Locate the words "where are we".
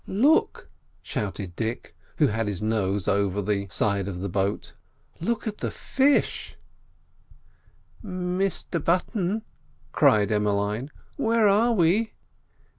11.17-12.13